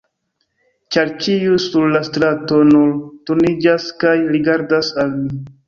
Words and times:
ĉar 0.95 1.11
ĉiuj 1.25 1.59
sur 1.65 1.85
la 1.97 2.01
strato 2.09 2.63
nun 2.71 2.97
turniĝas 3.29 3.89
kaj 4.07 4.17
rigardas 4.35 4.93
al 5.07 5.17
mi. 5.25 5.41